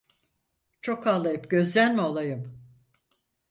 Çok 0.81 1.07
ağlayıp 1.07 1.49
gözden 1.49 1.95
mi 1.95 2.01
olayım? 2.01 2.61